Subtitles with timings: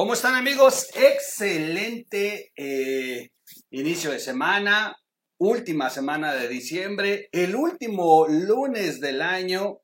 [0.00, 0.88] ¿Cómo están amigos?
[0.94, 3.32] Excelente eh,
[3.68, 4.96] inicio de semana,
[5.36, 9.82] última semana de diciembre, el último lunes del año.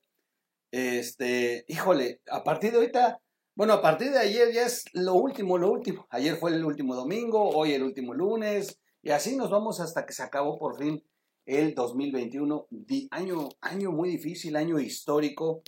[0.71, 3.21] Este, híjole, a partir de ahorita,
[3.53, 6.07] bueno, a partir de ayer ya es lo último, lo último.
[6.09, 10.13] Ayer fue el último domingo, hoy el último lunes, y así nos vamos hasta que
[10.13, 11.05] se acabó por fin
[11.45, 12.67] el 2021,
[13.11, 15.61] año, año muy difícil, año histórico.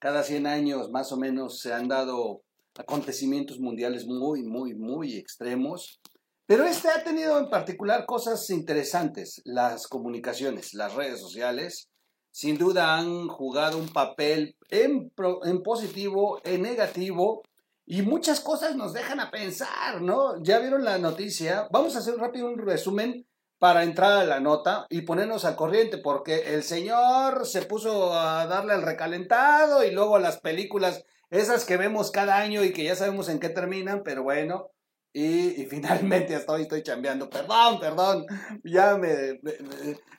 [0.00, 2.42] Cada 100 años más o menos se han dado
[2.76, 6.00] acontecimientos mundiales muy, muy, muy extremos.
[6.46, 9.40] Pero este ha tenido en particular cosas interesantes.
[9.44, 11.88] Las comunicaciones, las redes sociales,
[12.30, 15.12] sin duda han jugado un papel en,
[15.44, 17.42] en positivo, en negativo,
[17.84, 20.42] y muchas cosas nos dejan a pensar, ¿no?
[20.42, 21.68] Ya vieron la noticia.
[21.70, 23.26] Vamos a hacer rápido un resumen
[23.58, 28.46] para entrar a la nota y ponernos al corriente, porque el señor se puso a
[28.46, 32.84] darle al recalentado y luego a las películas, esas que vemos cada año y que
[32.84, 34.70] ya sabemos en qué terminan, pero bueno,
[35.12, 37.28] y, finalmente hasta hoy estoy chambeando.
[37.28, 38.26] Perdón, perdón,
[38.62, 39.40] ya me,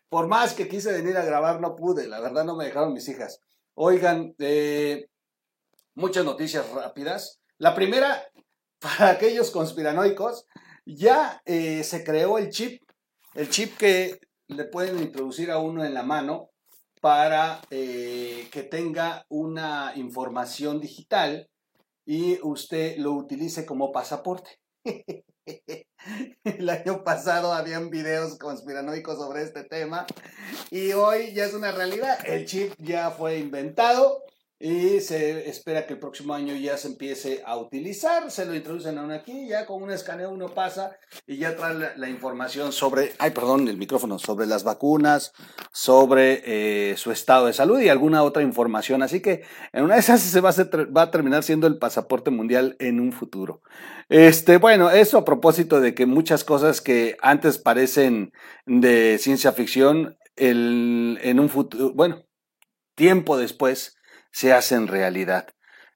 [0.09, 3.07] por más que quise venir a grabar no pude, la verdad no me dejaron mis
[3.07, 3.39] hijas.
[3.75, 5.07] Oigan, eh,
[5.95, 7.39] muchas noticias rápidas.
[7.57, 8.23] La primera,
[8.79, 10.45] para aquellos conspiranoicos,
[10.85, 12.83] ya eh, se creó el chip
[13.35, 16.51] el chip que le pueden introducir a uno en la mano
[17.03, 21.49] para eh, que tenga una información digital
[22.05, 24.51] y usted lo utilice como pasaporte.
[26.45, 30.05] El año pasado habían videos conspiranoicos sobre este tema
[30.71, 32.19] y hoy ya es una realidad.
[32.25, 34.23] El chip ya fue inventado
[34.65, 38.31] y se espera que el próximo año ya se empiece a utilizar.
[38.31, 40.95] Se lo introducen aún aquí, ya con un escaneo uno pasa
[41.27, 45.33] y ya trae la, información sobre, ay, perdón, el micrófono, sobre las vacunas,
[45.73, 49.03] sobre eh, su estado de salud y alguna otra información.
[49.03, 49.43] Así que
[49.73, 53.01] en una de esas se va a, va a terminar siendo el pasaporte mundial en
[53.01, 53.61] un futuro.
[54.07, 58.31] Este, bueno, eso a propósito de que muchas cosas que antes parecen
[58.65, 62.23] de ciencia ficción, el, en un futuro, bueno,
[62.95, 63.97] tiempo después,
[64.33, 65.47] se hacen realidad.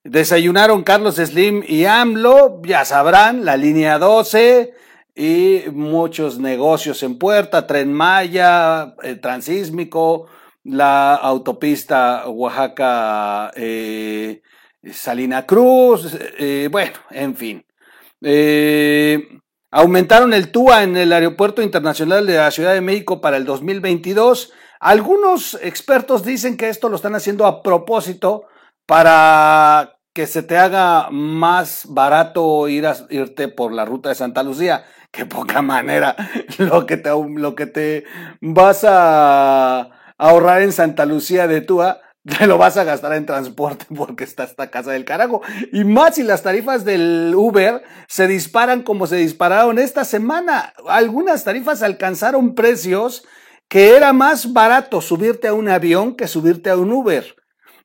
[0.04, 4.74] Desayunaron Carlos Slim y AMLO, ya sabrán, la línea 12
[5.14, 10.28] y muchos negocios en puerta, Tren Maya, eh, Transísmico,
[10.64, 14.42] la autopista Oaxaca eh,
[14.94, 17.66] Salina Cruz, eh, bueno, en fin.
[19.72, 24.54] aumentaron el TUA en el Aeropuerto Internacional de la Ciudad de México para el 2022
[24.80, 28.46] algunos expertos dicen que esto lo están haciendo a propósito
[28.86, 34.44] para que se te haga más barato ir a, irte por la ruta de Santa
[34.44, 34.84] Lucía.
[35.12, 36.16] Qué poca manera
[36.58, 38.04] lo que te, lo que te
[38.42, 42.02] vas a ahorrar en Santa Lucía de Túa,
[42.40, 45.42] te lo vas a gastar en transporte porque está esta casa del carajo.
[45.72, 50.74] Y más si las tarifas del Uber se disparan como se dispararon esta semana.
[50.88, 53.26] Algunas tarifas alcanzaron precios
[53.68, 57.36] que era más barato subirte a un avión que subirte a un Uber.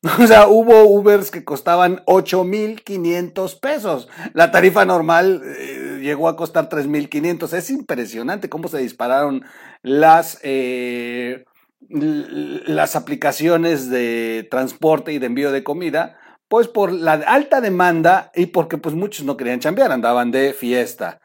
[0.21, 4.09] O sea, hubo Ubers que costaban 8.500 pesos.
[4.35, 7.53] La tarifa normal eh, llegó a costar 3.500.
[7.53, 9.45] Es impresionante cómo se dispararon
[9.83, 11.45] las, eh,
[11.89, 16.19] las aplicaciones de transporte y de envío de comida,
[16.49, 21.21] pues por la alta demanda y porque pues muchos no querían chambear, andaban de fiesta.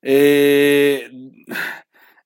[0.00, 1.10] Eh,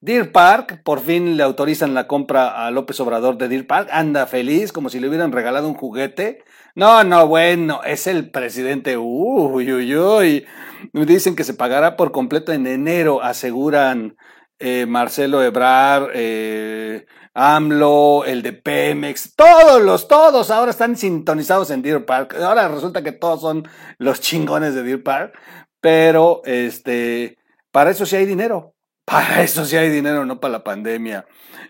[0.06, 4.28] Deer Park, por fin le autorizan la compra a López Obrador de Deer Park, anda
[4.28, 6.44] feliz como si le hubieran regalado un juguete.
[6.76, 8.96] No, no, bueno, es el presidente.
[8.96, 10.46] Uy, uy, uy.
[10.92, 14.16] Dicen que se pagará por completo en enero, aseguran
[14.60, 21.82] eh, Marcelo Ebrar, eh, AMLO, el de Pemex, todos los, todos ahora están sintonizados en
[21.82, 22.36] Deer Park.
[22.40, 25.36] Ahora resulta que todos son los chingones de Deer Park,
[25.80, 27.38] pero este,
[27.72, 28.75] para eso sí hay dinero.
[29.06, 31.26] Para eso sí hay dinero, no para la pandemia.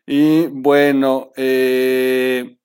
[0.07, 2.57] Y bueno, eh,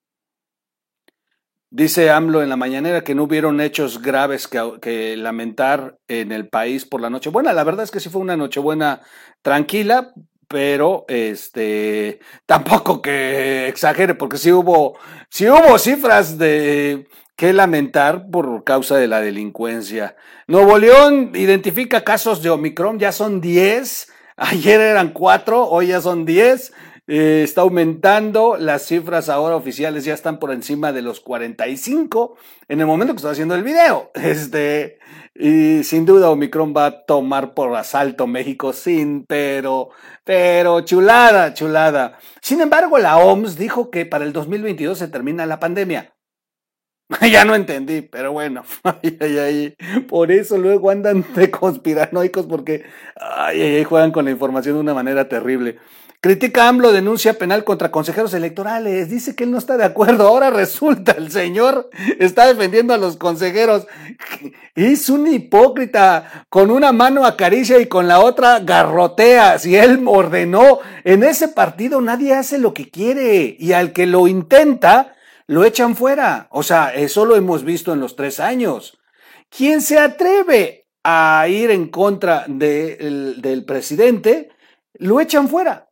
[1.69, 6.85] dice AMLO en la mañanera que no hubieron hechos graves que, lamentar en el país
[6.85, 7.29] por la noche.
[7.29, 9.01] Bueno, la verdad es que sí fue una nochebuena
[9.41, 10.13] tranquila,
[10.47, 14.97] pero este tampoco que exagere, porque sí hubo,
[15.29, 20.15] sí hubo cifras de que lamentar por causa de la delincuencia.
[20.47, 24.07] Nuevo León identifica casos de Omicron, ya son 10
[24.37, 26.73] Ayer eran cuatro, hoy ya son diez.
[27.07, 32.37] Eh, está aumentando, las cifras ahora oficiales ya están por encima de los 45
[32.69, 34.11] en el momento que estoy haciendo el video.
[34.21, 34.99] Este,
[35.33, 39.89] y sin duda Omicron va a tomar por asalto México sin, pero,
[40.23, 42.17] pero chulada, chulada.
[42.41, 46.13] Sin embargo, la OMS dijo que para el 2022 se termina la pandemia.
[47.31, 49.75] ya no entendí, pero bueno, ay, ay, ay.
[50.07, 52.83] por eso luego andan de conspiranoicos porque
[53.15, 55.77] ay, ay, ay, juegan con la información de una manera terrible.
[56.23, 59.09] Critica AMLO denuncia penal contra consejeros electorales.
[59.09, 60.27] Dice que él no está de acuerdo.
[60.27, 63.87] Ahora resulta el señor está defendiendo a los consejeros.
[64.75, 66.45] Es un hipócrita.
[66.47, 69.57] Con una mano acaricia y con la otra garrotea.
[69.57, 73.55] Si él ordenó, en ese partido nadie hace lo que quiere.
[73.57, 75.15] Y al que lo intenta,
[75.47, 76.47] lo echan fuera.
[76.51, 78.97] O sea, eso lo hemos visto en los tres años.
[79.49, 84.49] ¿Quién se atreve a ir en contra del presidente?
[84.93, 85.89] Lo echan fuera.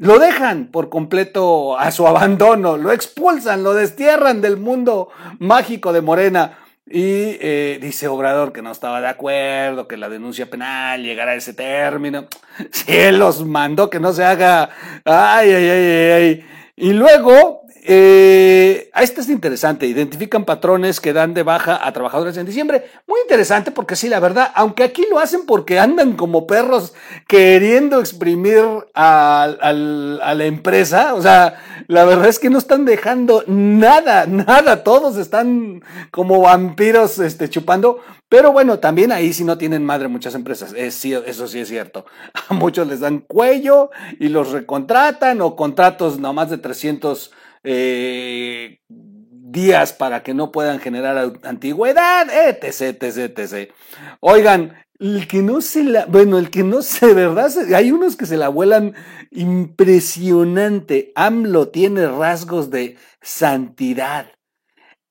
[0.00, 6.00] Lo dejan por completo a su abandono, lo expulsan, lo destierran del mundo mágico de
[6.00, 6.56] Morena.
[6.86, 11.36] Y eh, dice Obrador que no estaba de acuerdo, que la denuncia penal llegara a
[11.36, 12.26] ese término.
[12.72, 14.70] Si él los mandó que no se haga.
[15.04, 16.46] Ay, ay, ay, ay.
[16.76, 22.44] Y luego eh, esto es interesante, identifican patrones que dan de baja a trabajadores en
[22.44, 22.84] diciembre.
[23.06, 26.92] Muy interesante porque sí, la verdad, aunque aquí lo hacen porque andan como perros
[27.26, 34.26] queriendo exprimir a, la empresa, o sea, la verdad es que no están dejando nada,
[34.26, 40.08] nada, todos están como vampiros este, chupando, pero bueno, también ahí sí no tienen madre
[40.08, 42.04] muchas empresas, es, eso sí es cierto.
[42.48, 47.32] A muchos les dan cuello y los recontratan o contratos nomás de 300
[47.64, 53.72] eh, días para que no puedan generar antigüedad, etc, etc, etc.
[54.20, 57.50] Oigan, el que no se la, bueno, el que no se, ¿verdad?
[57.74, 58.94] Hay unos que se la vuelan
[59.30, 61.12] impresionante.
[61.14, 64.30] AMLO tiene rasgos de santidad.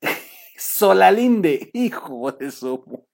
[0.58, 3.09] Solalinde, hijo de su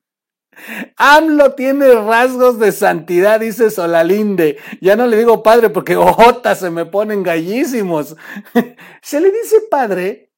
[0.97, 4.57] AMLO tiene rasgos de santidad, dice Solalinde.
[4.81, 8.15] Ya no le digo padre porque ojotas se me ponen gallísimos.
[9.01, 10.31] se le dice padre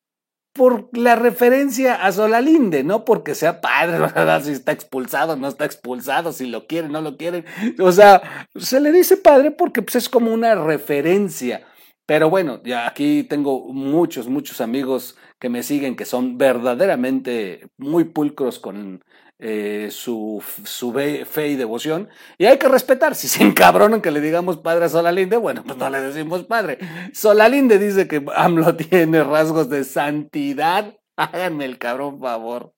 [0.58, 4.44] por la referencia a Solalinde, no porque sea padre, ¿verdad?
[4.44, 7.46] si está expulsado, no está expulsado, si lo quieren, no lo quieren.
[7.80, 11.66] O sea, se le dice padre porque pues, es como una referencia.
[12.08, 18.06] Pero bueno, ya aquí tengo muchos, muchos amigos que me siguen que son verdaderamente muy
[18.06, 19.04] pulcros con
[19.39, 22.10] eh, su, su fe y devoción.
[22.38, 23.13] Y hay que respetar.
[23.13, 26.80] Si se encabronan que le digamos padre a Solalinde, bueno, pues no le decimos padre.
[27.13, 30.98] Solalinde dice que AMLO tiene rasgos de santidad.
[31.18, 32.74] Háganme el cabrón favor.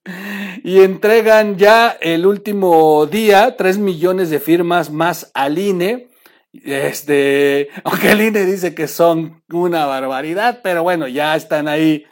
[0.64, 6.10] Y entregan ya el último día tres millones de firmas más al INE.
[6.52, 12.06] Este, aunque el INE dice que son una barbaridad, pero bueno, ya están ahí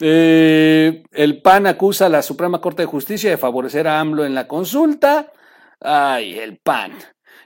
[0.00, 4.34] eh, el PAN acusa a la Suprema Corte de Justicia de favorecer a AMLO en
[4.34, 5.32] la consulta.
[5.80, 6.92] Ay, el PAN.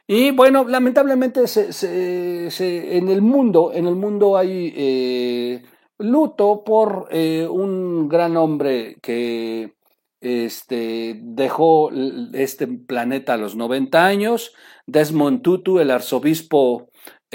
[0.06, 5.62] Y bueno, lamentablemente en el mundo, en el mundo hay eh,
[5.98, 9.74] luto por eh, un gran hombre que
[10.20, 11.90] este, dejó
[12.34, 14.54] este planeta a los 90 años,
[14.86, 16.88] Desmond Tutu, el arzobispo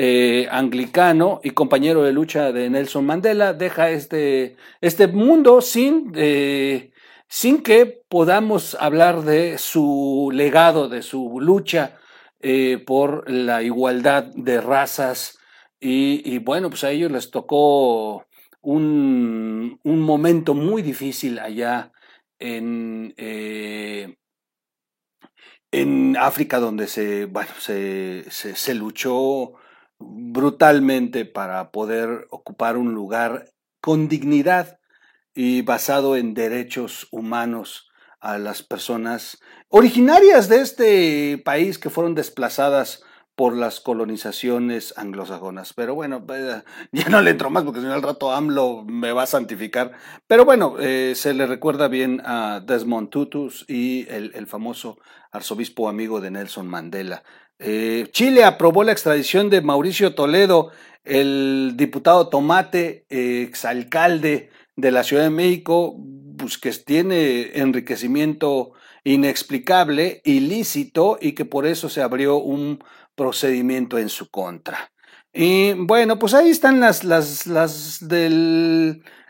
[0.03, 6.91] eh, anglicano y compañero de lucha de Nelson Mandela, deja este, este mundo sin, eh,
[7.27, 11.99] sin que podamos hablar de su legado, de su lucha
[12.39, 15.37] eh, por la igualdad de razas.
[15.79, 18.25] Y, bueno, pues a ellos les tocó
[18.61, 21.91] un, un momento muy difícil allá
[22.39, 23.13] en,
[25.71, 29.53] en África, donde se, bueno, se, se, se luchó
[30.03, 33.49] brutalmente para poder ocupar un lugar
[33.81, 34.79] con dignidad
[35.33, 37.89] y basado en derechos humanos
[38.19, 39.39] a las personas
[39.69, 43.03] originarias de este país que fueron desplazadas
[43.35, 45.73] por las colonizaciones anglosajonas.
[45.73, 46.25] Pero bueno,
[46.91, 49.93] ya no le entro más porque si no al rato AMLO me va a santificar.
[50.27, 54.99] Pero bueno, eh, se le recuerda bien a Desmond Tutus y el famoso
[55.31, 57.23] arzobispo amigo de Nelson Mandela.
[57.63, 60.71] Eh, Chile aprobó la extradición de Mauricio Toledo,
[61.03, 65.95] el diputado Tomate, exalcalde de la Ciudad de México,
[66.37, 68.71] pues, que tiene enriquecimiento
[69.03, 72.83] inexplicable, ilícito, y que por eso se abrió un
[73.15, 74.91] procedimiento en su contra.
[75.31, 78.01] Y bueno, pues ahí están las, las, las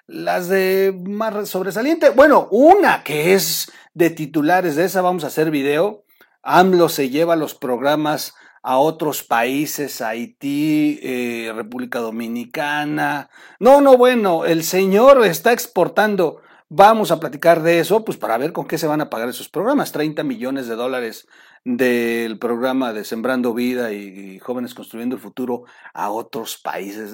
[0.08, 2.10] las de más sobresaliente.
[2.10, 6.04] Bueno, una que es de titulares de esa, vamos a hacer video
[6.44, 8.34] AMLO se lleva los programas
[8.64, 13.30] a otros países, Haití, eh, República Dominicana.
[13.60, 16.42] No, no, bueno, el señor está exportando.
[16.70, 19.50] Vamos a platicar de eso, pues para ver con qué se van a pagar esos
[19.50, 19.92] programas.
[19.92, 21.28] 30 millones de dólares
[21.64, 27.14] del programa de Sembrando Vida y, Jóvenes Construyendo el Futuro a otros países.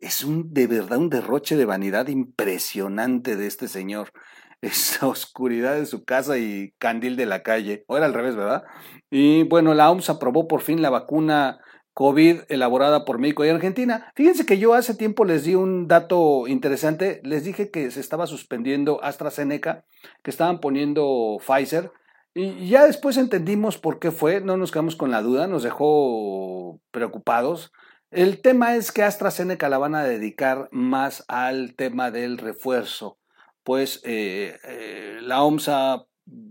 [0.00, 4.12] Es un, de verdad un derroche de vanidad impresionante de este señor.
[4.60, 7.84] Esa oscuridad de su casa y candil de la calle.
[7.88, 8.64] O era al revés, ¿verdad?
[9.10, 11.60] Y bueno, la OMS aprobó por fin la vacuna
[11.96, 14.12] COVID elaborada por México y Argentina.
[14.14, 17.22] Fíjense que yo hace tiempo les di un dato interesante.
[17.24, 19.86] Les dije que se estaba suspendiendo AstraZeneca,
[20.22, 21.90] que estaban poniendo Pfizer.
[22.34, 26.82] Y ya después entendimos por qué fue, no nos quedamos con la duda, nos dejó
[26.90, 27.72] preocupados.
[28.10, 33.18] El tema es que AstraZeneca la van a dedicar más al tema del refuerzo,
[33.66, 36.06] pues eh, eh, la OMS ha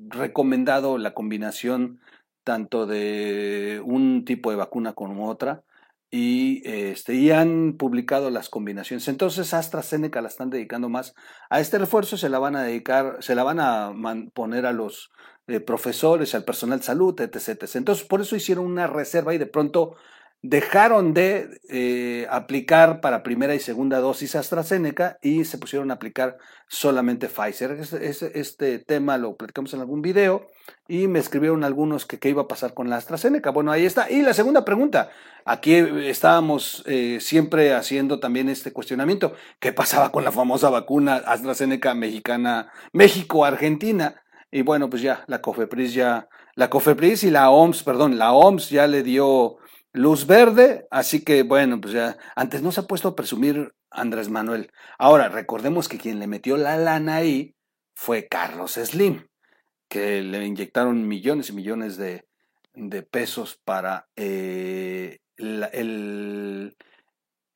[0.10, 2.01] recomendado la combinación
[2.43, 5.63] tanto de un tipo de vacuna como otra
[6.12, 9.07] y, este, y han publicado las combinaciones.
[9.07, 11.15] Entonces AstraZeneca la están dedicando más
[11.50, 13.93] a este refuerzo, se la van a dedicar, se la van a
[14.34, 15.13] poner a los
[15.48, 17.75] eh, profesores, al personal de salud, etc, etc.
[17.77, 19.95] Entonces por eso hicieron una reserva y de pronto
[20.42, 26.38] dejaron de eh, aplicar para primera y segunda dosis AstraZeneca y se pusieron a aplicar
[26.68, 27.72] solamente Pfizer.
[27.72, 30.48] Este, este, tema lo platicamos en algún video
[30.88, 33.50] y me escribieron algunos que qué iba a pasar con la AstraZeneca.
[33.50, 34.10] Bueno, ahí está.
[34.12, 35.10] Y la segunda pregunta,
[35.46, 41.96] aquí estábamos eh, siempre haciendo también este cuestionamiento, ¿qué pasaba con la famosa vacuna AstraZeneca
[41.96, 44.22] mexicana, México-Argentina?
[44.51, 48.70] Y bueno, pues ya la COFEPRIS ya, la COFEPRIS y la OMS, perdón, la OMS
[48.70, 49.58] ya le dio
[49.96, 54.30] luz verde, así que bueno, pues ya, antes no se ha puesto a presumir Andrés
[54.30, 54.72] Manuel.
[55.00, 57.56] Ahora, recordemos que quien le metió la lana ahí
[57.94, 59.28] fue Carlos Slim,
[59.88, 62.25] que le inyectaron millones y millones de,
[63.10, 66.75] pesos para eh, el,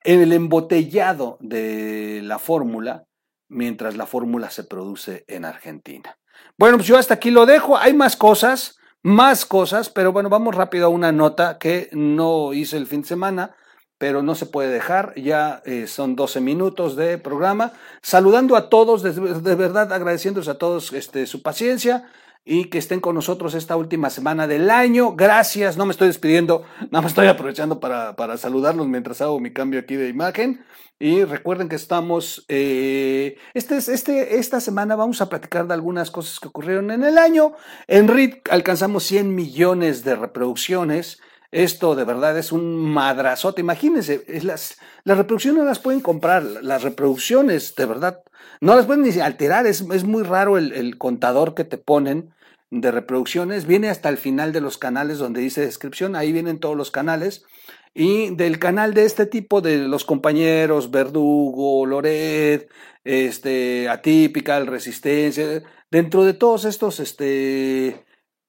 [0.04, 3.04] el embotellado de la fórmula,
[3.50, 6.18] mientras la fórmula se produce en Argentina.
[6.58, 7.78] Bueno, pues yo hasta aquí lo dejo.
[7.78, 12.78] Hay más cosas más cosas, pero bueno, vamos rápido a una nota que no hice
[12.78, 13.56] el fin de semana,
[13.98, 19.04] pero no se puede dejar, ya eh, son 12 minutos de programa, saludando a todos,
[19.04, 22.10] de, de verdad agradeciéndoles a todos este, su paciencia,
[22.46, 25.16] y que estén con nosotros esta última semana del año.
[25.16, 29.54] Gracias, no me estoy despidiendo, nada más estoy aprovechando para, para saludarlos mientras hago mi
[29.54, 30.64] cambio aquí de imagen.
[31.02, 36.42] Y recuerden que estamos, eh, este, este, esta semana vamos a platicar de algunas cosas
[36.42, 37.54] que ocurrieron en el año.
[37.88, 41.22] En RIT alcanzamos 100 millones de reproducciones.
[41.52, 43.62] Esto de verdad es un madrazote.
[43.62, 46.44] Imagínense, las, reproducciones no las pueden comprar.
[46.44, 48.22] Las reproducciones, de verdad,
[48.62, 49.66] no las pueden ni alterar.
[49.66, 52.34] Es, es muy raro el, el contador que te ponen
[52.70, 53.66] de reproducciones.
[53.66, 56.16] Viene hasta el final de los canales donde dice descripción.
[56.16, 57.46] Ahí vienen todos los canales
[57.94, 62.70] y del canal de este tipo de los compañeros Verdugo, Loret,
[63.04, 68.06] este, Atípica, Resistencia, dentro de todos estos este,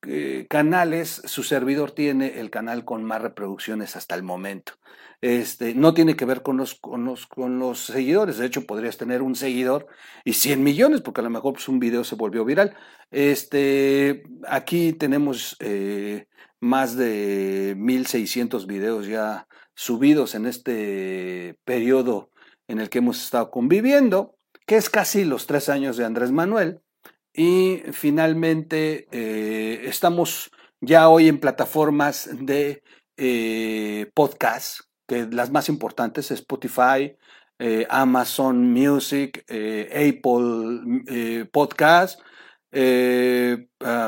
[0.07, 4.73] eh, canales, su servidor tiene el canal con más reproducciones hasta el momento.
[5.21, 8.97] Este, no tiene que ver con los, con los, con los seguidores, de hecho podrías
[8.97, 9.87] tener un seguidor
[10.25, 12.75] y 100 millones, porque a lo mejor pues, un video se volvió viral.
[13.11, 16.26] Este, aquí tenemos eh,
[16.61, 22.30] más de 1600 videos ya subidos en este periodo
[22.69, 26.80] en el que hemos estado conviviendo, que es casi los tres años de Andrés Manuel.
[27.32, 32.82] Y finalmente eh, estamos ya hoy en plataformas de
[33.16, 37.16] eh, podcast, que las más importantes, Spotify,
[37.58, 42.20] eh, Amazon Music, Apple Podcast,
[42.72, 43.66] eh,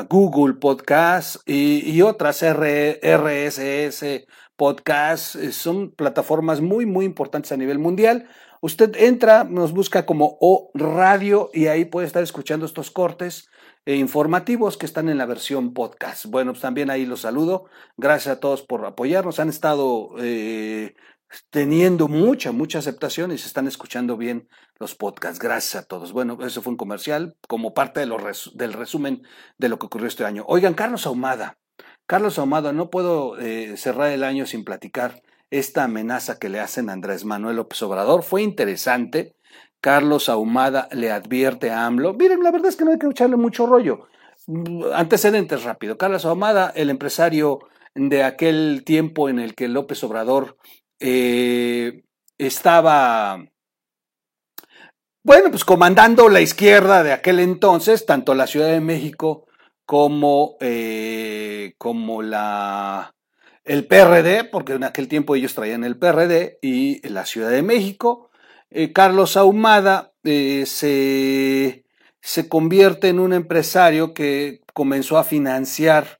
[0.09, 4.25] Google Podcast y, otras RSS
[4.55, 5.35] Podcast.
[5.35, 8.27] Eh, son plataformas muy, muy importantes a nivel mundial.
[8.63, 13.49] Usted entra, nos busca como O Radio y ahí puede estar escuchando estos cortes
[13.85, 16.27] eh, informativos que están en la versión podcast.
[16.27, 17.65] Bueno, pues también ahí los saludo.
[17.97, 19.41] Gracias a todos por apoyarnos.
[19.41, 20.15] Han estado
[21.49, 24.47] teniendo mucha, mucha aceptación y se están escuchando bien
[24.79, 25.39] los podcasts.
[25.39, 26.13] Gracias a todos.
[26.13, 28.05] Bueno, eso fue un comercial como parte de
[28.53, 29.23] del resumen
[29.57, 30.45] de lo que ocurrió este año.
[30.47, 31.57] Oigan, Carlos Ahumada.
[32.05, 35.21] Carlos Ahumada, no puedo eh, cerrar el año sin platicar
[35.51, 38.23] esta amenaza que le hacen a Andrés Manuel López Obrador.
[38.23, 39.35] Fue interesante.
[39.81, 42.13] Carlos Ahumada le advierte a AMLO.
[42.13, 44.07] Miren, la verdad es que no hay que echarle mucho rollo.
[44.93, 45.97] Antecedentes rápido.
[45.97, 47.59] Carlos Ahumada, el empresario
[47.95, 50.57] de aquel tiempo en el que López Obrador
[50.99, 52.03] eh,
[52.37, 53.45] estaba,
[55.23, 59.47] bueno, pues comandando la izquierda de aquel entonces, tanto la Ciudad de México
[59.85, 63.13] como, eh, como la,
[63.65, 68.29] el PRD, porque en aquel tiempo ellos traían el PRD y la Ciudad de México.
[68.69, 71.85] Eh, Carlos Ahumada se,
[72.21, 76.19] se convierte en un empresario que comenzó a financiar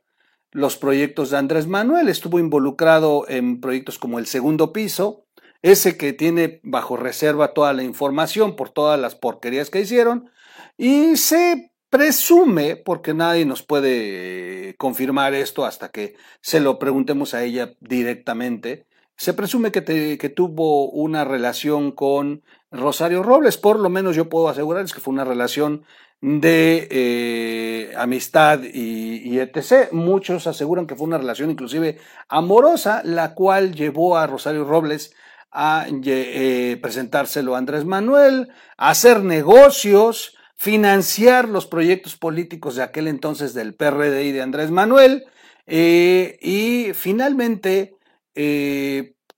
[0.52, 2.10] los proyectos de Andrés Manuel.
[2.10, 5.26] Estuvo involucrado en proyectos como el segundo piso,
[5.62, 10.30] ese que tiene bajo reserva toda la información por todas las porquerías que hicieron,
[10.78, 17.44] y se presume, porque nadie nos puede confirmar esto hasta que se lo preguntemos a
[17.44, 24.28] ella directamente, se presume que, tuvo una relación con Rosario Robles, por lo menos yo
[24.28, 25.84] puedo asegurarles que fue una relación
[26.20, 29.92] de eh, amistad y, etc.
[29.92, 35.14] Muchos aseguran que fue una relación inclusive amorosa, la cual llevó a Rosario Robles
[35.52, 43.10] a eh, presentárselo a Andrés Manuel, a hacer negocios, financiar los proyectos políticos de aquel
[43.10, 45.26] entonces del PRD y de Andrés Manuel,
[45.68, 47.98] eh, y finalmente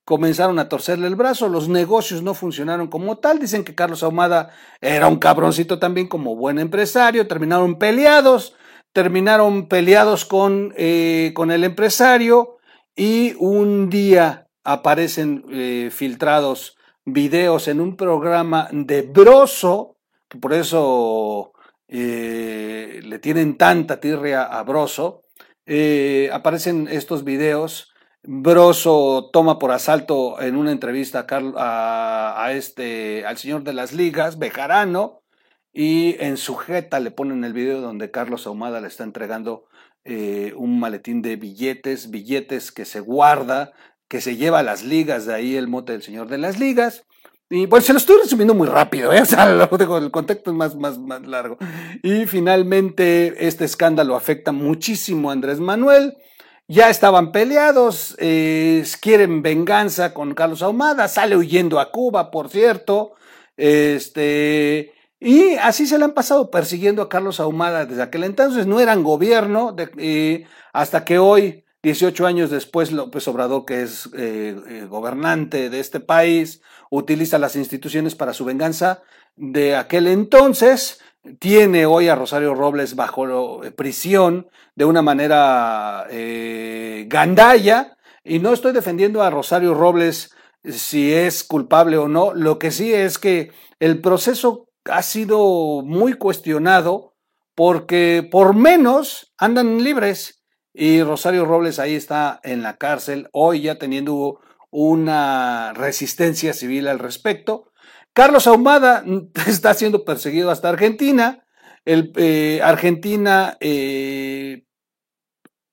[0.06, 4.52] comenzaron a torcerle el brazo, los negocios no funcionaron como tal, dicen que Carlos Ahumada
[4.80, 8.56] era un cabroncito también como buen empresario, terminaron peleados,
[8.94, 12.58] terminaron peleados con, eh, con el empresario
[12.96, 19.95] y un día aparecen eh, filtrados videos en un programa de Broso,
[20.42, 21.54] por eso
[21.88, 25.24] eh, le tienen tanta tirria a Broso,
[26.32, 27.96] aparecen estos videos
[28.28, 35.22] Broso toma por asalto en una entrevista a, este, al señor de las ligas, Bejarano,
[35.72, 39.66] y en su jeta le ponen el video donde Carlos Ahumada le está entregando
[40.06, 43.74] eh, un maletín de billetes, billetes que se guarda,
[44.08, 47.06] que se lleva a las ligas, de ahí el mote del señor de las ligas.
[47.56, 49.22] Y pues se lo estoy resumiendo muy rápido, ¿eh?
[49.24, 51.58] o sea, el contexto es más, más, más largo.
[52.04, 56.18] Y finalmente este escándalo afecta muchísimo a Andrés Manuel
[56.68, 63.14] ya estaban peleados, eh, quieren venganza con Carlos Ahumada, sale huyendo a Cuba, por cierto,
[63.56, 68.80] este, y así se le han pasado persiguiendo a Carlos Ahumada desde aquel entonces, no
[68.80, 69.76] eran gobierno,
[70.74, 76.00] hasta que hoy, 18 años después, López Obrador, que es eh, eh, gobernante de este
[76.00, 79.04] país, utiliza las instituciones para su venganza.
[79.36, 81.00] De aquel entonces,
[81.38, 86.08] tiene hoy a Rosario Robles bajo eh, prisión de una manera
[87.06, 90.34] gandalla, y no estoy defendiendo a Rosario Robles
[90.68, 96.14] si es culpable o no, lo que sí es que el proceso ha sido muy
[96.14, 97.14] cuestionado
[97.54, 100.35] porque por menos andan libres
[100.76, 107.00] y Rosario Robles ahí está en la cárcel, hoy ya teniendo una resistencia civil al
[107.00, 107.72] respecto,
[108.16, 109.04] Carlos Ahumada
[109.48, 111.46] está siendo perseguido hasta Argentina.
[111.84, 114.64] El, eh, Argentina eh,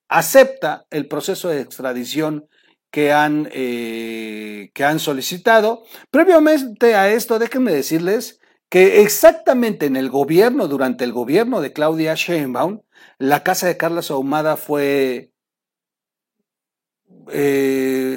[0.09, 2.49] acepta el proceso de extradición
[2.91, 5.85] que han, eh, que han solicitado.
[6.11, 12.15] Previamente a esto, déjenme decirles que exactamente en el gobierno, durante el gobierno de Claudia
[12.15, 12.83] Sheinbaum,
[13.23, 15.31] la casa de Carlos Ahumada fue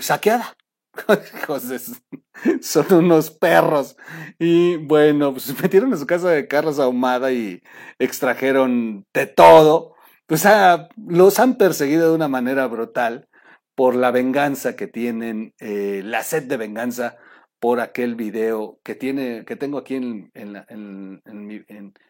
[0.01, 0.57] saqueada.
[2.61, 3.97] son unos perros.
[4.39, 7.61] Y bueno, pues metieron a su casa de Carlos Ahumada y
[7.99, 9.93] extrajeron de todo.
[10.25, 13.29] Pues ah, los han perseguido de una manera brutal
[13.75, 17.17] por la venganza que tienen, eh, la sed de venganza
[17.59, 20.31] por aquel video que tiene, que tengo aquí en,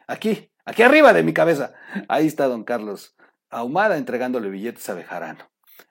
[0.07, 1.73] aquí, aquí arriba de mi cabeza.
[2.07, 3.15] Ahí está don Carlos
[3.49, 5.49] Ahumada entregándole billetes a Bejarano.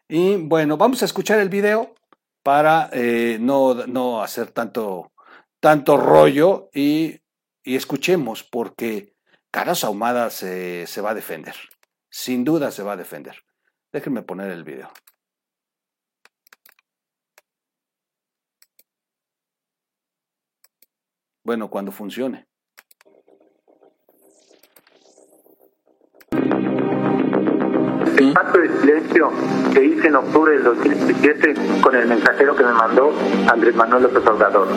[0.08, 1.94] Y bueno, vamos a escuchar el video
[2.42, 5.12] para eh, no, hacer tanto,
[5.60, 7.20] tanto rollo y,
[7.64, 9.14] escuchemos porque
[9.50, 11.54] Caras Ahumada se, se va a defender.
[12.10, 13.36] Sin duda se va a defender.
[13.92, 14.90] Déjenme poner el video.
[21.44, 22.46] Bueno, cuando funcione.
[28.16, 29.30] El pacto de silencio
[29.74, 33.12] que hice en octubre del 2017 con el mensajero que me mandó
[33.52, 34.68] Andrés Manuel López Obrador.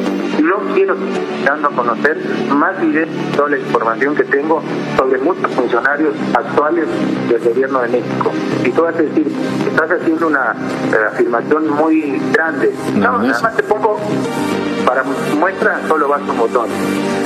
[0.44, 0.98] No quiero
[1.46, 2.18] dando a conocer
[2.50, 4.62] más videos, toda la información que tengo
[4.98, 6.88] sobre muchos funcionarios actuales
[7.30, 8.32] del gobierno de México.
[8.66, 9.32] Y tú vas a decir,
[9.66, 10.54] estás haciendo una
[10.92, 12.74] eh, afirmación muy grande.
[12.96, 13.98] No, nada más te pongo
[14.88, 16.70] para muestra solo basta un botón.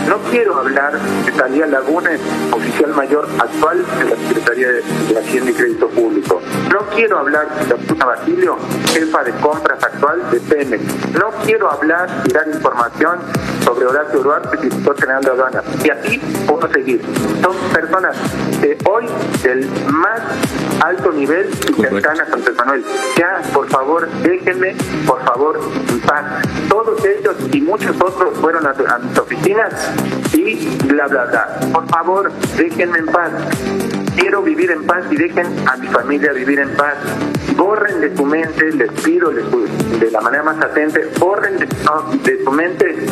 [0.09, 2.09] No quiero hablar de Talía Laguna,
[2.51, 6.41] oficial mayor actual de la Secretaría de Hacienda y Crédito Público.
[6.71, 8.57] No quiero hablar de Laguna Basilio,
[8.91, 10.83] jefa de compras actual de Pemex.
[11.13, 13.19] No quiero hablar y dar información
[13.63, 15.63] sobre Horacio Duarte, director general de aduanas.
[15.85, 17.01] Y así puedo seguir.
[17.43, 18.15] Son personas
[18.59, 19.05] de hoy
[19.43, 20.21] del más
[20.83, 22.83] alto nivel y cercanas a Andrés Manuel.
[23.17, 26.25] Ya, por favor, déjenme, por favor, en paz.
[26.69, 29.91] Todos ellos y muchos otros fueron a, mis oficinas
[30.33, 31.59] y bla, bla, bla.
[31.73, 33.31] Por favor, déjenme en paz.
[34.15, 36.95] Quiero vivir en paz y dejen a mi familia vivir en paz.
[37.55, 42.51] borren de su mente, les pido de la manera más atente, borren de, de su
[42.51, 43.05] mente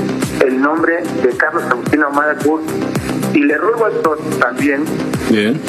[0.45, 2.61] el nombre de Carlos Agustino Amada Cruz
[3.33, 4.83] y le ruego a todos también,
[5.29, 5.59] Bien.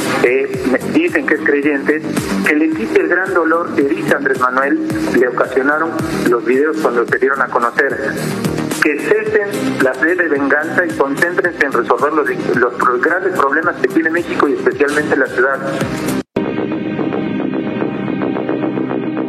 [0.94, 2.02] dicen que es creyente,
[2.46, 5.90] que le quite el gran dolor que dice Andrés Manuel, le ocasionaron
[6.28, 8.14] los videos cuando se dieron a conocer
[8.82, 13.88] que cesen la sed de venganza y concéntrense en resolver los, los grandes problemas que
[13.88, 15.58] tiene México y especialmente la ciudad.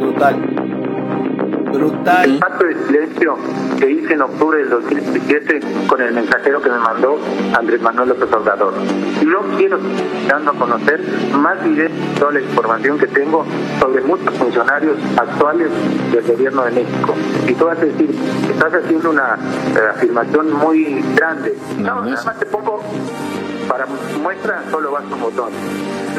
[0.00, 0.51] Brutal.
[1.72, 2.30] Brutal.
[2.30, 3.36] El pacto de silencio
[3.78, 7.18] que hice en octubre del 2017 con el mensajero que me mandó
[7.58, 8.74] Andrés Manuel López Obrador.
[9.26, 9.78] No quiero
[10.28, 11.00] dando a conocer
[11.34, 13.44] más directo toda la información que tengo
[13.80, 15.70] sobre muchos funcionarios actuales
[16.12, 17.14] del gobierno de México.
[17.48, 18.10] Y tú vas a decir,
[18.50, 21.56] estás haciendo una eh, afirmación muy grande.
[21.78, 22.82] No, nada más te pongo
[23.72, 25.50] para muestra solo basta un botón.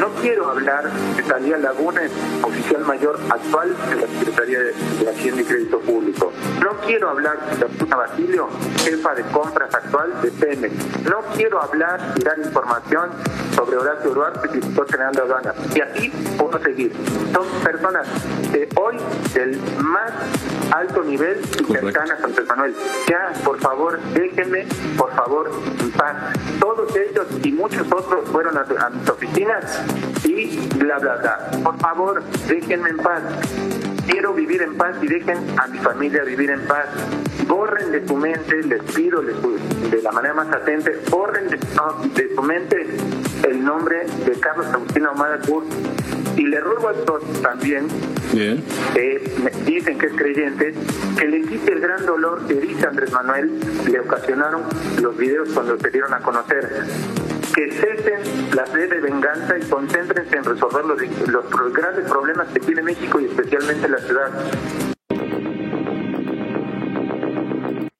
[0.00, 2.00] No quiero hablar de Talía Laguna,
[2.42, 4.74] oficial mayor actual de la Secretaría de,
[5.08, 6.32] Hacienda y Crédito Público.
[6.60, 8.48] No quiero hablar de Laguna Basilio,
[8.82, 10.74] jefa de compras actual de Pemex.
[11.04, 13.10] No quiero hablar y dar información
[13.54, 15.54] sobre Horacio Duarte, director general de aduanas.
[15.76, 16.92] Y así puedo seguir.
[17.32, 18.08] Son personas
[18.50, 18.96] de hoy
[19.32, 20.10] del más
[20.72, 22.74] alto nivel y cercanas a Manuel.
[23.08, 26.16] Ya, por favor, déjenme, por favor, en paz.
[26.58, 29.82] Todos ellos y muchos otros fueron a, a mis oficinas
[30.24, 31.50] y bla, bla, bla.
[31.62, 33.22] Por favor, déjenme en paz.
[34.06, 36.86] Quiero vivir en paz y dejen a mi familia vivir en paz.
[37.46, 41.58] Borren de su mente, les pido de la manera más atente, borren de,
[42.34, 42.86] su mente
[43.46, 45.66] el nombre de Carlos Agustino Amada Kurz
[46.36, 47.86] y le ruego a todos también,
[48.32, 48.64] Bien.
[49.64, 50.74] dicen que es creyente,
[51.18, 54.62] que le quite el gran dolor que dice Andrés Manuel, le ocasionaron
[55.00, 56.84] los videos cuando se dieron a conocer
[57.54, 62.60] que cesen la sed de venganza y concéntrense en resolver los, los grandes problemas que
[62.60, 64.30] tiene México y especialmente la ciudad.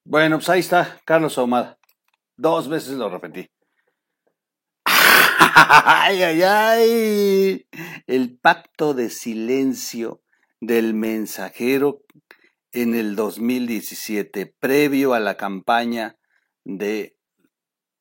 [0.04, 1.78] Bueno, pues ahí está Carlos Ahumada.
[2.36, 3.48] Dos veces lo repetí.
[4.84, 7.68] ¡Ay, ay, ay!
[8.06, 10.22] El pacto de silencio
[10.60, 12.02] del mensajero
[12.72, 16.16] en el 2017, previo a la campaña
[16.64, 17.16] de,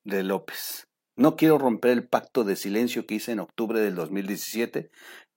[0.03, 0.87] de López.
[1.15, 4.89] No quiero romper el pacto de silencio que hice en octubre del 2017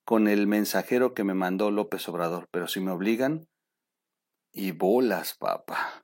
[0.04, 3.46] con el mensajero que me mandó López Obrador, pero si me obligan,
[4.52, 6.02] y bolas, papá.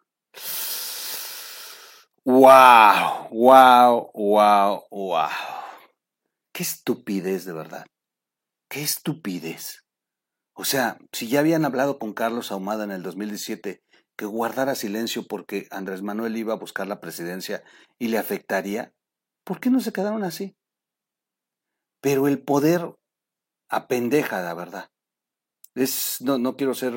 [2.24, 3.28] ¡Wow!
[3.30, 4.10] ¡Wow!
[4.12, 4.84] ¡Wow!
[4.90, 5.28] ¡Wow!
[6.52, 7.86] ¡Qué estupidez de verdad!
[8.68, 9.84] ¡Qué estupidez!
[10.52, 13.82] O sea, si ya habían hablado con Carlos Ahumada en el 2017
[14.16, 17.64] que guardara silencio porque Andrés Manuel iba a buscar la presidencia
[17.98, 18.92] y le afectaría,
[19.52, 20.56] ¿Por qué no se quedaron así?
[22.00, 22.96] Pero el poder
[23.68, 24.90] apendeja, la verdad.
[25.74, 26.94] Es, no, no quiero ser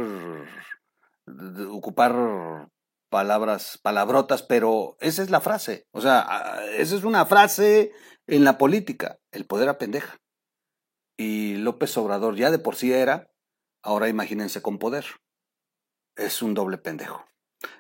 [1.70, 2.72] ocupar
[3.10, 5.86] palabras, palabrotas, pero esa es la frase.
[5.92, 7.92] O sea, esa es una frase
[8.26, 9.20] en la política.
[9.32, 10.22] El poder apendeja.
[11.18, 13.30] Y López Obrador ya de por sí era,
[13.84, 15.04] ahora imagínense con poder.
[16.16, 17.26] Es un doble pendejo.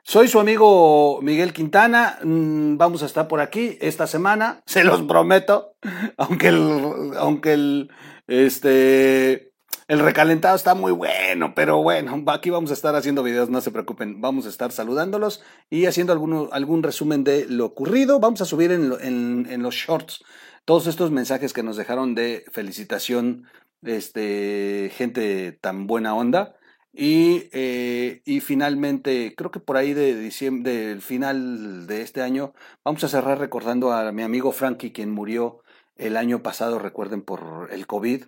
[0.03, 2.19] Soy su amigo Miguel Quintana.
[2.23, 5.75] Mm, vamos a estar por aquí esta semana, se los prometo.
[6.17, 7.91] Aunque el, aunque el,
[8.27, 9.53] este,
[9.87, 13.71] el recalentado está muy bueno, pero bueno, aquí vamos a estar haciendo videos, no se
[13.71, 14.21] preocupen.
[14.21, 16.13] Vamos a estar saludándolos y haciendo
[16.51, 18.19] algún, resumen de lo ocurrido.
[18.19, 20.23] Vamos a subir en, en, en los shorts
[20.65, 23.45] todos estos mensajes que nos dejaron de felicitación,
[23.83, 26.55] este, gente tan buena onda.
[26.97, 32.53] Y, eh, y finalmente, creo que por ahí de diciembre, del final de este año,
[32.86, 35.62] vamos a cerrar recordando a mi amigo Frankie, quien murió
[35.97, 38.25] el año pasado, recuerden, por el COVID,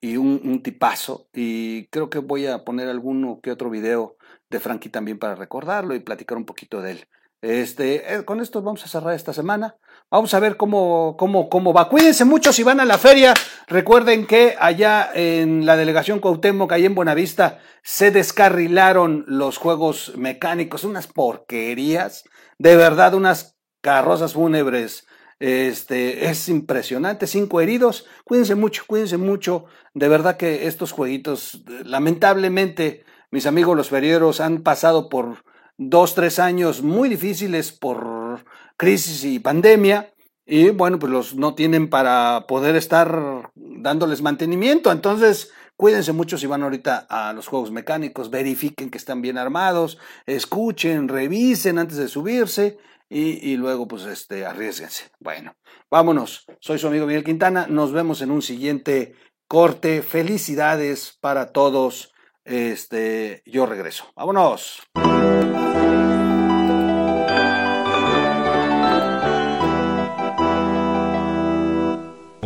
[0.00, 1.28] y un, un tipazo.
[1.34, 4.16] Y creo que voy a poner alguno que otro video
[4.50, 7.08] de Frankie también para recordarlo y platicar un poquito de él.
[7.40, 9.76] Este, eh, con esto vamos a cerrar esta semana.
[10.10, 11.88] Vamos a ver cómo, cómo, cómo va.
[11.88, 13.34] Cuídense mucho si van a la feria.
[13.68, 20.82] Recuerden que allá en la delegación Cuauhtémoc, ahí en Buenavista, se descarrilaron los juegos mecánicos,
[20.82, 22.24] unas porquerías,
[22.58, 25.06] de verdad, unas carrozas fúnebres.
[25.40, 28.06] Este, es impresionante, cinco heridos.
[28.24, 29.66] Cuídense mucho, cuídense mucho.
[29.94, 35.44] De verdad que estos jueguitos, lamentablemente, mis amigos los ferieros han pasado por
[35.78, 38.44] dos, tres años muy difíciles por
[38.76, 40.12] crisis y pandemia.
[40.44, 44.90] Y bueno, pues los no tienen para poder estar dándoles mantenimiento.
[44.90, 49.98] Entonces, cuídense mucho si van ahorita a los juegos mecánicos, verifiquen que están bien armados,
[50.26, 52.78] escuchen, revisen antes de subirse
[53.10, 55.10] y, luego pues este, arriesguense.
[55.18, 55.56] Bueno,
[55.90, 56.46] vámonos.
[56.60, 57.66] Soy su amigo Miguel Quintana.
[57.68, 59.14] Nos vemos en un siguiente
[59.46, 60.02] corte.
[60.02, 62.12] Felicidades para todos.
[62.44, 64.12] Este, yo regreso.
[64.14, 64.82] Vámonos.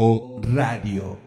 [0.02, 1.21] Radio.